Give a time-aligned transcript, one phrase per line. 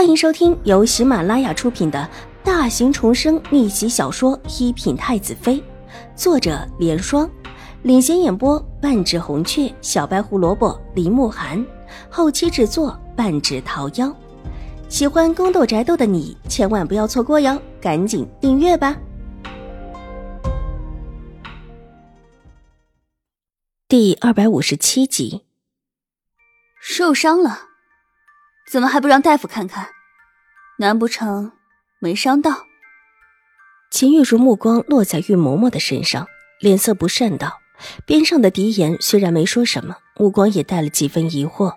[0.00, 2.08] 欢迎收听由喜马拉雅出品的
[2.42, 5.56] 大型重生逆袭小说《一品太子妃》，
[6.16, 7.30] 作者：莲霜，
[7.82, 11.62] 领衔演播：半指红雀、小白胡萝卜、林慕寒，
[12.08, 14.10] 后期制作：半指桃夭。
[14.88, 18.96] 喜欢宫斗宅斗的你千万不要错过哟，赶紧订阅吧！
[23.86, 25.42] 第二百五十七集，
[26.80, 27.66] 受伤了。
[28.70, 29.88] 怎么还不让大夫看看？
[30.78, 31.50] 难不成
[31.98, 32.66] 没伤到？
[33.90, 36.28] 秦玉茹目光落在玉嬷嬷的身上，
[36.60, 37.58] 脸色不善道
[38.06, 41.74] ：“边上的狄言虽然没说什么，目光也带了几分疑惑。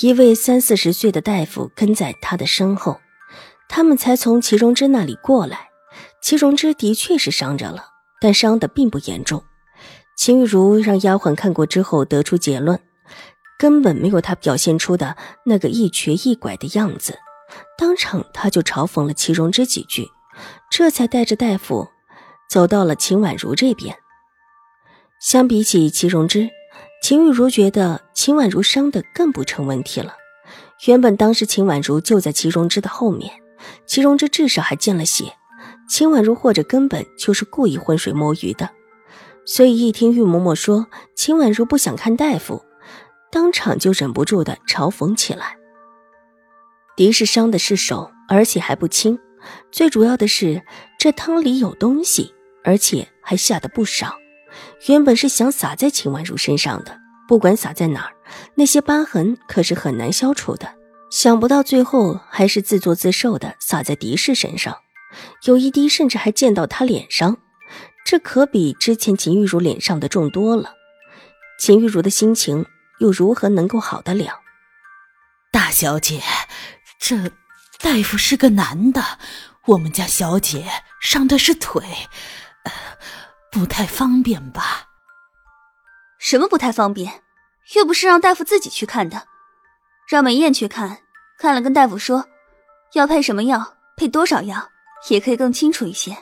[0.00, 2.98] 一位三四十岁的大夫跟在他的身后，
[3.68, 5.68] 他们才从齐荣之那里过来。
[6.22, 7.88] 齐荣之的确是伤着了，
[8.22, 9.44] 但伤的并不严重。
[10.16, 12.80] 秦玉茹让丫鬟看过之后，得出结论。”
[13.58, 17.18] 根本没有他表现出的那个一瘸一拐的样子，
[17.78, 20.10] 当场他就嘲讽了齐荣之几句，
[20.70, 21.88] 这才带着大夫
[22.50, 23.96] 走到了秦婉如这边。
[25.20, 26.50] 相比起齐荣之，
[27.02, 30.14] 秦玉茹觉得秦婉如伤的更不成问题了。
[30.86, 33.32] 原本当时秦婉如就在齐荣之的后面，
[33.86, 35.32] 齐荣之至少还见了血，
[35.88, 38.68] 秦婉如或者根本就是故意浑水摸鱼的。
[39.46, 42.65] 所以一听玉嬷嬷说秦婉如不想看大夫。
[43.36, 45.58] 当场就忍不住的嘲讽起来。
[46.96, 49.18] 狄氏伤的是手，而且还不轻。
[49.70, 50.62] 最主要的是，
[50.98, 54.16] 这汤里有东西，而且还下的不少。
[54.88, 56.98] 原本是想撒在秦婉如身上的，
[57.28, 58.16] 不管撒在哪儿，
[58.54, 60.74] 那些疤痕可是很难消除的。
[61.10, 64.78] 想不到最后还是自作自受的撒在狄氏身上，
[65.44, 67.36] 有一滴甚至还溅到他脸上，
[68.02, 70.72] 这可比之前秦玉茹脸上的重多了。
[71.60, 72.64] 秦玉茹的心情。
[72.98, 74.40] 又如何能够好得了？
[75.52, 76.22] 大小姐，
[76.98, 77.30] 这
[77.78, 79.18] 大夫是个男的，
[79.66, 80.66] 我们家小姐
[81.00, 81.84] 伤的是腿，
[83.50, 84.88] 不太方便吧？
[86.18, 87.22] 什么不太方便？
[87.74, 89.26] 又不是让大夫自己去看的，
[90.08, 90.98] 让美艳去看
[91.38, 92.28] 看了，跟大夫说
[92.92, 94.70] 要配什么药，配多少药，
[95.08, 96.16] 也可以更清楚一些。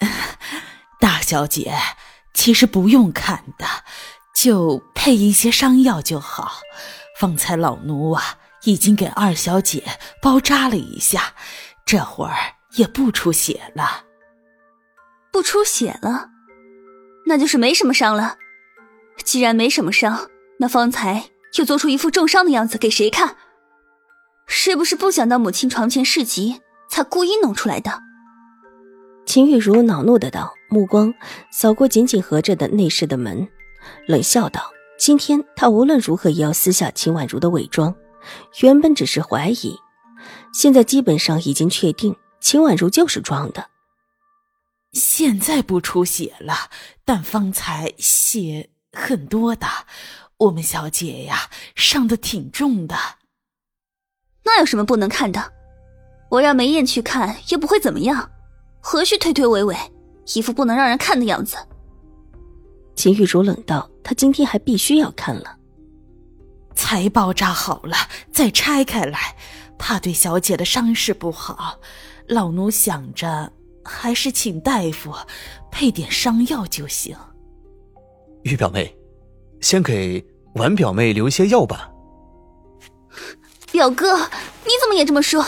[1.00, 1.74] 大小姐，
[2.34, 3.79] 其实不用看的。
[4.42, 6.60] 就配一些伤药就好。
[7.18, 9.84] 方才老奴啊，已经给二小姐
[10.22, 11.34] 包扎了一下，
[11.84, 12.36] 这会儿
[12.76, 14.04] 也不出血了。
[15.30, 16.30] 不出血了，
[17.26, 18.38] 那就是没什么伤了。
[19.22, 23.36] 既然没什么伤，那方才又做出一副重伤的样子给谁看？
[24.46, 28.00] 是不是不想到母亲床前事急，才故意弄出来的？
[29.26, 31.12] 秦玉茹恼怒的道，目光
[31.52, 33.46] 扫过紧紧合着的内室的门。
[34.06, 37.94] 冷笑道：“今天他无论如何也要撕下秦婉如的伪装。
[38.60, 39.76] 原本只是怀疑，
[40.52, 43.68] 现在基本上已经确定秦婉如就是装的。
[44.92, 46.70] 现在不出血了，
[47.04, 49.66] 但方才血很多的。
[50.36, 52.96] 我们小姐呀，伤的挺重的。
[54.44, 55.52] 那有什么不能看的？
[56.30, 58.30] 我让梅艳去看，又不会怎么样，
[58.80, 59.76] 何须推推诿诿，
[60.34, 61.56] 一副不能让人看的样子？”
[63.00, 65.56] 秦玉茹冷道：“她今天还必须要看了，
[66.74, 67.96] 才包扎好了，
[68.30, 69.34] 再拆开来，
[69.78, 71.80] 怕对小姐的伤势不好。
[72.28, 73.50] 老奴想着，
[73.82, 75.14] 还是请大夫
[75.70, 77.16] 配点伤药就行。”
[78.44, 78.94] 玉表妹，
[79.62, 80.22] 先给
[80.56, 81.90] 婉表妹留些药吧。
[83.72, 85.42] 表哥，你怎么也这么说？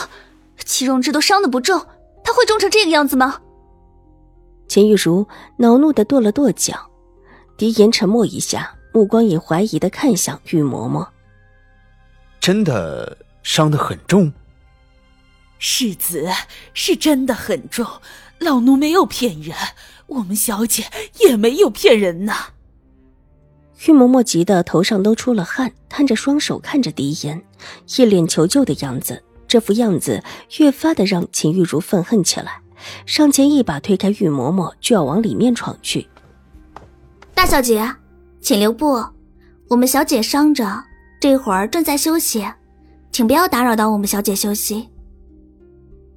[0.65, 1.79] 齐荣之都伤的不重，
[2.25, 3.43] 他会重成这个样子吗？
[4.69, 6.89] 秦玉茹恼怒的跺了跺脚。
[7.63, 11.07] 狄言沉默一下，目光也怀疑的看向玉嬷嬷。
[12.41, 14.33] 真的伤得很重。
[15.61, 16.29] 世子
[16.75, 17.87] 是真的很重，
[18.41, 19.57] 老奴没有骗人，
[20.09, 20.87] 我们小姐
[21.21, 22.47] 也没有骗人呐。
[23.87, 27.41] 玉嬷嬷急得头上都出了汗，摊着双手看着狄言，
[27.97, 29.23] 一脸求救的样子。
[29.47, 30.21] 这副样子
[30.59, 32.61] 越发的让秦玉茹愤恨起来，
[33.07, 36.09] 上前一把推开玉嬷嬷，就要往里面闯去。
[37.35, 37.85] 大小姐，
[38.41, 39.03] 请留步。
[39.69, 40.85] 我们小姐伤着，
[41.21, 42.47] 这会儿正在休息，
[43.11, 44.89] 请不要打扰到我们小姐休息。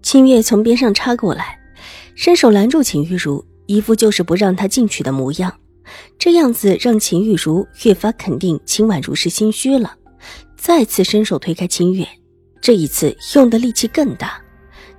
[0.01, 1.57] 清月从边上插过来，
[2.15, 5.51] 伸手拦住秦玉茹，一副就是不让她进去的模样。
[6.19, 9.95] 这样子让秦玉茹越发肯定秦婉如是心虚了，
[10.57, 12.05] 再次伸手推开清月，
[12.59, 14.41] 这一次用的力气更大。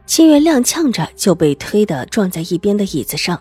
[0.07, 3.41] 清月踉跄着就被推的撞在一边的椅子上。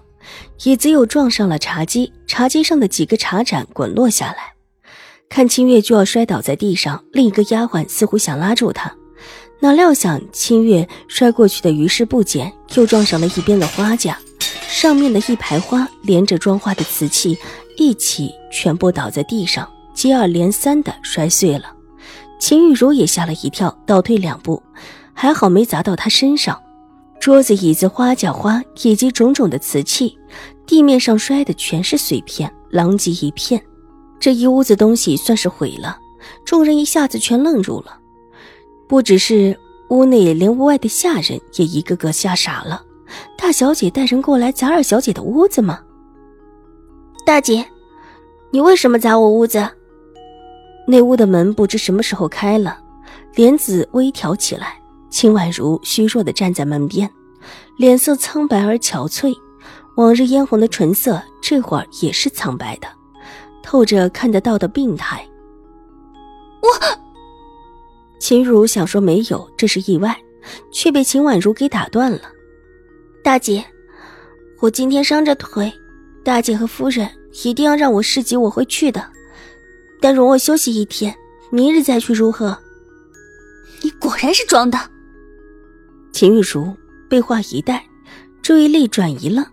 [0.63, 4.53] 椅子又撞上了茶几，茶几上的几个茶盏滚落下来。
[5.27, 8.95] 看清月就要摔倒在地上，另一个丫鬟似乎想拉住她，
[9.59, 14.17] 哪料想清月摔过去的于事不捡，又撞上了一边的花架，
[14.67, 17.37] 上面的一排花连着装花的瓷器
[17.77, 21.73] 一起全部倒在地上，接二连三的摔碎了。
[22.39, 24.61] 秦玉茹也吓了一跳，倒退两步，
[25.13, 26.61] 还好没砸到她身上。
[27.25, 30.15] 桌子、椅子、花架、花以及种种的瓷器，
[30.67, 33.59] 地面上摔的全是碎片，狼藉一片。
[34.19, 35.97] 这一屋子东西算是毁了，
[36.45, 37.97] 众人一下子全愣住了。
[38.87, 42.83] 不只是屋内，连屋外的下人也一个个吓傻了。
[43.35, 45.79] 大小姐带人过来砸二小姐的屋子吗？
[47.25, 47.65] 大姐，
[48.51, 49.67] 你为什么砸我屋子？
[50.87, 52.77] 那屋的门不知什么时候开了，
[53.33, 54.79] 帘子微挑起来。
[55.09, 57.09] 秦婉如虚弱的站在门边，
[57.77, 59.33] 脸色苍白而憔悴，
[59.95, 62.87] 往日嫣红的唇色这会儿也是苍白的，
[63.63, 65.25] 透着看得到的病态。
[66.61, 66.69] 我，
[68.19, 70.17] 秦如想说没有，这是意外，
[70.71, 72.21] 却被秦婉如给打断了。
[73.23, 73.63] 大姐，
[74.59, 75.71] 我今天伤着腿，
[76.23, 77.09] 大姐和夫人
[77.43, 79.05] 一定要让我市集，我会去的，
[80.01, 81.15] 但容我休息一天，
[81.51, 82.57] 明日再去如何？
[83.81, 84.77] 你果然是装的。
[86.15, 86.73] 秦玉茹
[87.09, 87.85] 被话一带，
[88.41, 89.51] 注意力转移了。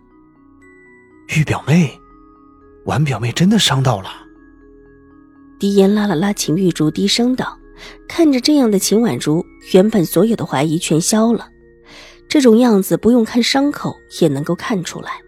[1.37, 1.91] 玉表妹，
[2.85, 4.11] 婉表妹真的伤到了。
[5.59, 7.59] 狄言拉了拉秦玉茹，低声道
[8.07, 11.49] ：“看着这样的秦婉如，原本所有的怀疑全消了。
[12.29, 15.21] 这种样子不用看伤口也能够看出来。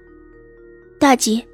[1.00, 1.44] 大姐，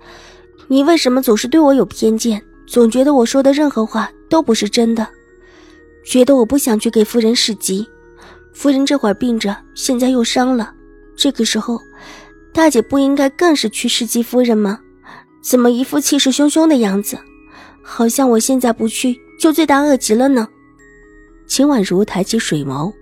[0.68, 2.42] 你为什么总是对我有偏见？
[2.66, 5.08] 总觉得我说的任何话都不是真的，
[6.04, 7.88] 觉得我不想去给夫人试机。”
[8.60, 10.74] 夫人这会儿病着，现在又伤了，
[11.16, 11.80] 这个时候，
[12.52, 14.78] 大姐不应该更是去试姬夫人吗？
[15.40, 17.18] 怎么一副气势汹汹的样子，
[17.82, 20.46] 好像我现在不去就罪大恶极了呢？
[21.46, 22.92] 秦婉如抬起水眸，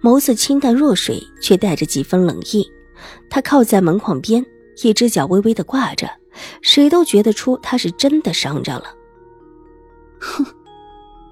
[0.00, 2.64] 眸色清淡若水，却带着几分冷意。
[3.28, 4.46] 她靠在门框边，
[4.84, 6.08] 一只脚微微的挂着，
[6.62, 8.84] 谁都觉得出她是真的伤着了。
[10.22, 10.46] 哼，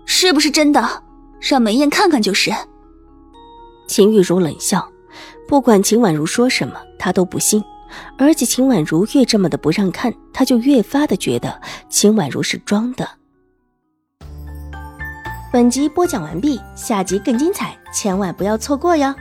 [0.06, 1.04] 是不是真的？
[1.40, 2.50] 让梅艳看看就是。
[3.86, 4.86] 秦玉茹冷笑，
[5.48, 7.62] 不管秦婉如说什么，她都不信。
[8.18, 13.08] 而且秦婉如越这么的不让看，她就越发的觉得秦婉如是装的。
[15.52, 19.14] 本集播讲完毕，下集更精彩，千万不要错过哟。